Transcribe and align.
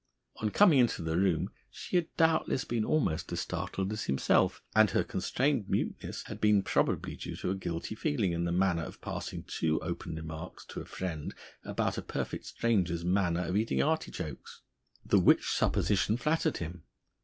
On 0.37 0.49
coming 0.49 0.79
into 0.79 1.03
the 1.03 1.15
room 1.15 1.51
she 1.69 1.95
had 1.95 2.07
doubtless 2.17 2.65
been 2.65 2.83
almost 2.83 3.31
as 3.31 3.41
startled 3.41 3.93
as 3.93 4.05
himself, 4.05 4.63
and 4.75 4.89
her 4.89 5.03
constrained 5.03 5.69
muteness 5.69 6.23
had 6.23 6.41
been 6.41 6.63
probably 6.63 7.15
due 7.15 7.35
to 7.35 7.51
a 7.51 7.55
guilty 7.55 7.93
feeling 7.93 8.31
in 8.31 8.43
the 8.43 8.51
matter 8.51 8.81
of 8.81 8.99
passing 8.99 9.43
too 9.43 9.79
open 9.83 10.15
remarks 10.15 10.65
to 10.65 10.81
a 10.81 10.85
friend 10.85 11.35
about 11.63 11.99
a 11.99 12.01
perfect 12.01 12.47
stranger's 12.47 13.05
manner 13.05 13.41
of 13.45 13.55
eating 13.55 13.83
artichokes. 13.83 14.63
The 15.05 15.19
which, 15.19 15.47
supposition 15.51 16.17
flattered 16.17 16.57
him. 16.57 16.81